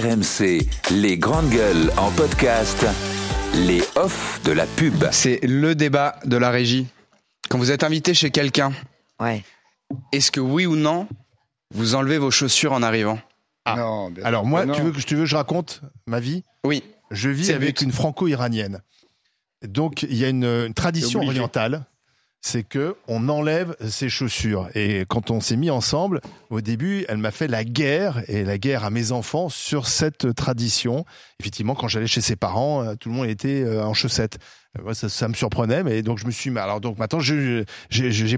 RMC, 0.00 0.66
les 0.92 1.18
grandes 1.18 1.50
gueules 1.50 1.90
en 1.98 2.10
podcast, 2.12 2.86
les 3.54 3.82
offs 3.96 4.40
de 4.44 4.52
la 4.52 4.64
pub. 4.64 5.04
C'est 5.12 5.40
le 5.42 5.74
débat 5.74 6.16
de 6.24 6.38
la 6.38 6.48
régie. 6.50 6.86
Quand 7.50 7.58
vous 7.58 7.70
êtes 7.70 7.84
invité 7.84 8.14
chez 8.14 8.30
quelqu'un, 8.30 8.72
Ouais. 9.20 9.44
est-ce 10.12 10.30
que 10.30 10.40
oui 10.40 10.64
ou 10.64 10.74
non, 10.74 11.06
vous 11.74 11.94
enlevez 11.96 12.16
vos 12.16 12.30
chaussures 12.30 12.72
en 12.72 12.82
arrivant? 12.82 13.18
Ah. 13.66 13.76
Non, 13.76 14.10
bien- 14.10 14.24
Alors 14.24 14.46
moi, 14.46 14.64
non. 14.64 14.72
tu 14.74 14.80
veux, 14.80 14.90
que, 14.92 15.00
tu 15.02 15.16
veux 15.16 15.22
que 15.24 15.26
je 15.26 15.36
raconte 15.36 15.82
ma 16.06 16.18
vie? 16.18 16.44
Oui. 16.64 16.82
Je 17.10 17.28
vis 17.28 17.50
avec 17.50 17.82
une 17.82 17.92
franco-iranienne. 17.92 18.80
Donc 19.66 20.02
il 20.04 20.16
y 20.16 20.24
a 20.24 20.30
une, 20.30 20.44
une 20.44 20.72
tradition 20.74 21.20
orientale, 21.20 21.84
c'est 22.40 22.62
que 22.62 22.96
on 23.06 23.28
enlève 23.28 23.76
ses 23.86 24.08
chaussures. 24.08 24.68
Et 24.74 25.04
quand 25.08 25.30
on 25.30 25.40
s'est 25.40 25.56
mis 25.56 25.70
ensemble, 25.70 26.20
au 26.48 26.60
début, 26.60 27.04
elle 27.08 27.18
m'a 27.18 27.30
fait 27.30 27.48
la 27.48 27.64
guerre 27.64 28.22
et 28.28 28.44
la 28.44 28.58
guerre 28.58 28.84
à 28.84 28.90
mes 28.90 29.12
enfants 29.12 29.48
sur 29.48 29.86
cette 29.86 30.34
tradition. 30.34 31.04
Effectivement, 31.38 31.74
quand 31.74 31.88
j'allais 31.88 32.06
chez 32.06 32.20
ses 32.20 32.36
parents, 32.36 32.82
euh, 32.82 32.94
tout 32.94 33.10
le 33.10 33.14
monde 33.14 33.26
était 33.26 33.62
euh, 33.62 33.84
en 33.84 33.92
chaussettes. 33.92 34.38
Euh, 34.78 34.82
Moi, 34.82 34.94
ça, 34.94 35.08
ça 35.08 35.28
me 35.28 35.34
surprenait, 35.34 35.82
mais 35.82 36.02
donc 36.02 36.18
je 36.18 36.26
me 36.26 36.30
suis. 36.30 36.50
Alors 36.58 36.80
donc 36.80 36.98
maintenant, 36.98 37.20
j'ai 37.20 37.64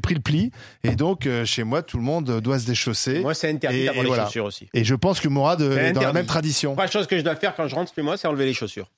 pris 0.01 0.15
le 0.15 0.21
pli 0.21 0.51
et 0.83 0.97
donc 0.97 1.29
chez 1.45 1.63
moi, 1.63 1.83
tout 1.83 1.97
le 1.97 2.03
monde 2.03 2.41
doit 2.41 2.59
se 2.59 2.67
déchausser. 2.67 3.21
Moi, 3.21 3.35
c'est 3.35 3.51
interdit 3.51 3.85
d'avoir 3.85 4.03
les 4.03 4.09
voilà. 4.09 4.25
chaussures 4.25 4.47
aussi. 4.47 4.69
Et 4.75 4.85
je 4.85 4.95
pense 4.95 5.21
que 5.21 5.29
Mourad 5.29 5.61
est 5.61 5.93
dans 5.93 6.01
la 6.01 6.13
même 6.13 6.27
tradition. 6.27 6.75
La 6.77 6.87
chose 6.87 7.07
que 7.07 7.17
je 7.17 7.23
dois 7.23 7.37
faire 7.37 7.55
quand 7.55 7.69
je 7.69 7.75
rentre 7.75 7.95
chez 7.95 8.03
moi, 8.03 8.17
c'est 8.17 8.27
enlever 8.27 8.47
les 8.47 8.55
chaussures. 8.55 8.91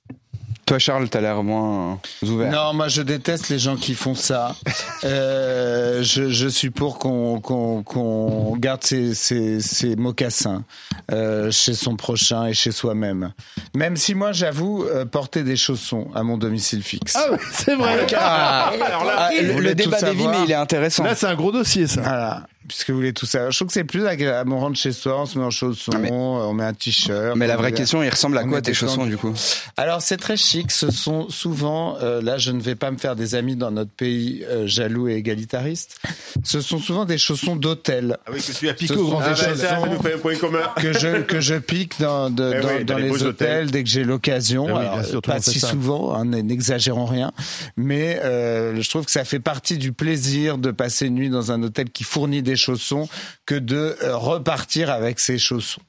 Toi, 0.66 0.78
Charles, 0.78 1.10
t'as 1.10 1.20
l'air 1.20 1.42
moins 1.42 2.00
ouvert. 2.22 2.50
Non, 2.50 2.72
moi 2.72 2.88
je 2.88 3.02
déteste 3.02 3.50
les 3.50 3.58
gens 3.58 3.76
qui 3.76 3.94
font 3.94 4.14
ça. 4.14 4.56
Euh, 5.04 6.02
je, 6.02 6.30
je 6.30 6.48
suis 6.48 6.70
pour 6.70 6.98
qu'on 6.98 7.40
qu'on 7.40 7.82
qu'on 7.82 8.56
garde 8.56 8.82
ses, 8.82 9.14
ses, 9.14 9.60
ses 9.60 9.94
mocassins 9.96 10.64
euh, 11.12 11.50
chez 11.50 11.74
son 11.74 11.96
prochain 11.96 12.46
et 12.46 12.54
chez 12.54 12.72
soi-même. 12.72 13.32
Même 13.74 13.96
si 13.96 14.14
moi 14.14 14.32
j'avoue 14.32 14.84
euh, 14.84 15.04
porter 15.04 15.42
des 15.42 15.56
chaussons 15.56 16.08
à 16.14 16.22
mon 16.22 16.38
domicile 16.38 16.82
fixe. 16.82 17.14
Ah 17.16 17.32
ouais, 17.32 17.38
c'est 17.52 17.74
vrai. 17.74 18.06
Ah, 18.16 18.72
alors 18.86 19.04
là, 19.04 19.14
ah, 19.18 19.30
le, 19.38 19.60
le 19.60 19.74
débat 19.74 20.00
des 20.00 20.14
vies, 20.14 20.28
mais 20.28 20.44
il 20.44 20.50
est 20.50 20.54
intéressant. 20.54 21.04
Là, 21.04 21.14
c'est 21.14 21.26
un 21.26 21.34
gros 21.34 21.52
dossier, 21.52 21.86
ça. 21.86 22.00
Voilà, 22.00 22.46
puisque 22.68 22.90
vous 22.90 22.96
voulez 22.96 23.12
tout 23.12 23.26
ça. 23.26 23.50
Je 23.50 23.56
trouve 23.56 23.68
que 23.68 23.74
c'est 23.74 23.84
plus 23.84 24.06
agréable. 24.06 24.52
On 24.52 24.58
rentre 24.60 24.78
chez 24.78 24.92
soi, 24.92 25.20
on 25.20 25.26
se 25.26 25.38
met 25.38 25.44
en 25.44 25.50
chaussons, 25.50 25.92
Ah, 25.94 25.98
mais- 25.98 26.10
on 26.12 26.52
met 26.54 26.64
un 26.64 26.72
t-shirt. 26.74 27.36
mais 27.36 27.46
la 27.46 27.56
vraie 27.56 27.72
question, 27.72 28.02
il 28.02 28.08
ressemble 28.08 28.38
à 28.38 28.44
quoi 28.44 28.60
tes 28.62 28.74
chaussons 28.74 29.06
du 29.06 29.16
coup 29.16 29.32
Alors 29.76 30.00
c'est 30.02 30.16
très 30.16 30.36
chic. 30.36 30.70
Ce 30.70 30.90
sont 30.90 31.28
souvent, 31.28 31.96
euh, 32.02 32.20
là 32.22 32.38
je 32.38 32.50
ne 32.50 32.60
vais 32.60 32.74
pas 32.74 32.90
me 32.90 32.98
faire 32.98 33.16
des 33.16 33.34
amis 33.34 33.56
dans 33.56 33.70
notre 33.70 33.90
pays 33.90 34.44
euh, 34.48 34.66
jaloux 34.66 35.08
et 35.08 35.14
égalitariste. 35.14 35.98
Ce 36.42 36.60
sont 36.60 36.78
souvent 36.78 37.04
des 37.04 37.18
chaussons 37.18 37.56
d'hôtel 37.56 38.18
Ah 38.26 38.30
oui, 38.32 38.40
que 38.40 38.52
tu 38.52 38.68
as 38.68 38.74
piqué 38.74 38.94
au 38.96 39.18
Ah, 39.20 39.32
échelle. 39.32 39.50
bah, 39.52 39.56
ça, 39.56 39.80
ça 39.80 39.86
nous 39.86 40.00
fait 40.02 40.14
un 40.14 40.18
point 40.18 40.36
commun. 40.36 40.60
que 40.76 40.92
je 40.92 41.22
que 41.22 41.40
je 41.40 41.54
pique 41.56 42.00
dans 42.00 42.30
de- 42.30 42.52
Eh 42.56 42.60
dans, 42.60 42.68
oui, 42.68 42.84
dans 42.84 42.94
dans 42.94 42.98
les 43.00 43.10
hôtels 43.10 43.26
hôtels. 43.28 43.70
dès 43.70 43.82
que 43.84 43.88
j'ai 43.90 44.04
l'occasion. 44.04 44.66
Eh 44.68 44.72
oui, 44.72 44.78
Alors, 44.78 45.22
pas 45.22 45.40
si 45.40 45.60
ça. 45.60 45.68
souvent, 45.68 46.14
hein, 46.14 46.24
n'exagérons 46.24 47.06
rien, 47.06 47.32
mais 47.76 48.20
euh, 48.24 48.80
je 48.80 48.88
trouve 48.90 49.04
que 49.04 49.10
ça 49.10 49.24
fait 49.24 49.40
partie 49.40 49.78
du 49.78 49.92
plaisir 49.92 50.58
de 50.58 50.70
passer 50.70 51.06
une 51.06 51.14
nuit 51.14 51.30
dans 51.30 51.52
un 51.52 51.62
hôtel 51.62 51.90
qui 51.90 52.04
fournit 52.04 52.42
des 52.42 52.53
chaussons 52.56 53.08
que 53.46 53.54
de 53.54 53.96
euh, 54.02 54.16
repartir 54.16 54.90
avec 54.90 55.18
ses 55.20 55.38
chaussons. 55.38 55.82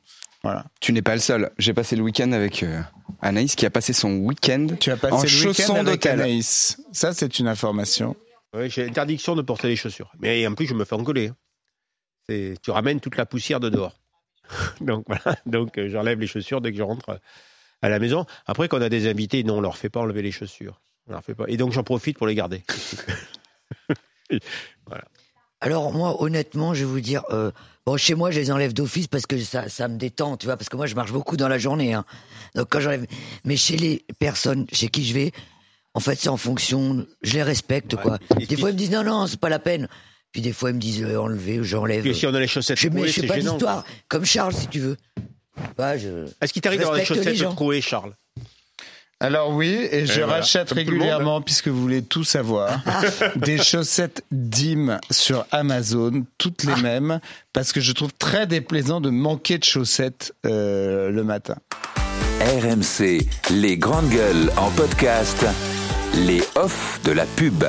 Voilà. 0.43 0.65
Tu 0.79 0.93
n'es 0.93 1.01
pas 1.01 1.15
le 1.15 1.21
seul. 1.21 1.51
J'ai 1.57 1.73
passé 1.73 1.95
le 1.95 2.03
week-end 2.03 2.31
avec 2.31 2.61
euh, 2.63 2.79
Anaïs 3.21 3.55
qui 3.55 3.65
a 3.65 3.69
passé 3.71 3.93
son 3.93 4.11
week-end. 4.17 4.67
Tu 4.79 4.91
as 4.91 4.95
En 4.95 4.97
passé 4.97 5.23
le 5.23 5.27
chaussons 5.27 5.63
week-end 5.63 5.73
avec 5.75 5.85
d'hôtel. 6.03 6.19
Anaïs. 6.21 6.79
Ça, 6.91 7.13
c'est 7.13 7.39
une 7.39 7.47
information. 7.47 8.15
Oui, 8.55 8.69
j'ai 8.69 8.85
interdiction 8.87 9.35
de 9.35 9.41
porter 9.41 9.67
les 9.67 9.75
chaussures. 9.75 10.11
Mais 10.19 10.45
en 10.45 10.53
plus, 10.53 10.67
je 10.67 10.73
me 10.75 10.85
fais 10.85 10.95
engueuler. 10.95 11.27
hein. 11.29 11.35
C'est- 12.29 12.55
Tu 12.61 12.71
ramènes 12.71 12.99
toute 12.99 13.17
la 13.17 13.25
poussière 13.25 13.59
de 13.59 13.69
dehors. 13.69 13.95
Donc 14.81 15.05
voilà. 15.07 15.37
Donc 15.47 15.77
euh, 15.79 15.89
j'enlève 15.89 16.19
les 16.19 16.27
chaussures 16.27 16.61
dès 16.61 16.71
que 16.71 16.77
je 16.77 16.83
rentre 16.83 17.19
à 17.81 17.89
la 17.89 17.97
maison. 17.99 18.25
Après, 18.45 18.67
quand 18.67 18.77
on 18.77 18.81
a 18.81 18.89
des 18.89 19.07
invités, 19.09 19.43
non, 19.43 19.57
on 19.57 19.61
leur 19.61 19.77
fait 19.77 19.89
pas 19.89 19.99
enlever 20.01 20.21
les 20.21 20.31
chaussures. 20.31 20.79
On 21.07 21.13
leur 21.13 21.23
fait 21.23 21.33
pas. 21.35 21.45
Et 21.47 21.57
donc 21.57 21.71
j'en 21.71 21.83
profite 21.83 22.17
pour 22.17 22.27
les 22.27 22.35
garder. 22.35 22.63
Alors 25.65 25.91
moi, 25.91 26.21
honnêtement, 26.21 26.75
je 26.75 26.81
vais 26.81 26.85
vous 26.85 27.01
dire, 27.01 27.23
euh, 27.31 27.49
bon, 27.87 27.97
chez 27.97 28.13
moi, 28.13 28.29
je 28.29 28.39
les 28.39 28.51
enlève 28.51 28.71
d'office 28.71 29.07
parce 29.07 29.25
que 29.25 29.35
ça, 29.39 29.67
ça 29.67 29.87
me 29.87 29.97
détend, 29.97 30.37
tu 30.37 30.45
vois, 30.45 30.57
parce 30.57 30.69
que 30.69 30.77
moi, 30.77 30.85
je 30.85 30.93
marche 30.93 31.11
beaucoup 31.11 31.37
dans 31.37 31.47
la 31.47 31.57
journée. 31.57 31.95
Hein. 31.95 32.05
Donc 32.53 32.67
quand 32.69 32.79
j'enlève, 32.79 33.07
mais 33.45 33.57
chez 33.57 33.75
les 33.75 34.05
personnes 34.19 34.67
chez 34.71 34.89
qui 34.89 35.03
je 35.03 35.15
vais, 35.15 35.31
en 35.95 35.99
fait, 35.99 36.13
c'est 36.13 36.29
en 36.29 36.37
fonction, 36.37 37.07
je 37.23 37.33
les 37.33 37.41
respecte, 37.41 37.95
quoi. 37.95 38.19
Et 38.39 38.45
Des 38.45 38.57
fois, 38.57 38.69
ils 38.69 38.73
me 38.73 38.77
disent 38.77 38.91
non, 38.91 39.03
non, 39.03 39.25
c'est 39.25 39.39
pas 39.39 39.49
la 39.49 39.57
peine. 39.57 39.89
Puis 40.31 40.43
des 40.43 40.53
fois, 40.53 40.69
ils 40.69 40.75
me 40.75 40.79
disent 40.79 41.01
euh, 41.01 41.17
enlever, 41.17 41.63
j'enlève. 41.63 42.05
Et 42.05 42.13
si 42.13 42.27
on 42.27 42.33
a 42.35 42.39
les 42.39 42.45
chaussettes 42.45 42.77
Je 42.77 42.87
trouées, 42.87 43.07
je 43.07 43.21
c'est 43.21 43.25
pas 43.25 43.39
gênant. 43.39 43.53
d'histoire, 43.53 43.85
comme 44.07 44.23
Charles, 44.23 44.53
si 44.53 44.67
tu 44.67 44.79
veux. 44.81 44.97
Bah, 45.77 45.97
je... 45.97 46.27
Est-ce 46.41 46.53
qu'il 46.53 46.61
t'arrive 46.61 46.81
d'avoir 46.81 46.97
les 46.97 47.05
chaussettes 47.05 47.39
trouées, 47.55 47.81
Charles? 47.81 48.13
Alors 49.21 49.51
oui, 49.51 49.87
et 49.91 50.05
je 50.05 50.19
voilà. 50.19 50.35
rachète 50.35 50.71
régulièrement, 50.71 51.41
puisque 51.41 51.69
vous 51.69 51.81
voulez 51.81 52.01
tout 52.01 52.25
savoir, 52.25 52.81
des 53.37 53.57
chaussettes 53.57 54.23
Dim 54.31 54.99
sur 55.09 55.45
Amazon, 55.51 56.25
toutes 56.37 56.63
les 56.63 56.75
mêmes, 56.81 57.21
parce 57.53 57.71
que 57.71 57.79
je 57.79 57.93
trouve 57.93 58.11
très 58.13 58.45
déplaisant 58.45 58.99
de 58.99 59.09
manquer 59.09 59.57
de 59.57 59.63
chaussettes 59.63 60.33
euh, 60.45 61.11
le 61.11 61.23
matin. 61.23 61.55
RMC, 62.41 63.25
les 63.51 63.77
grandes 63.77 64.09
gueules 64.09 64.51
en 64.57 64.69
podcast, 64.71 65.45
les 66.13 66.41
offs 66.55 66.99
de 67.05 67.13
la 67.13 67.25
pub. 67.25 67.63